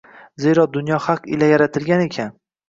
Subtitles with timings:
[0.45, 2.35] Zero dunyo haq ila yaratilgan ekan